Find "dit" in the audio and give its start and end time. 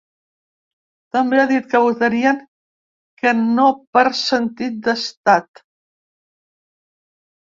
1.49-1.65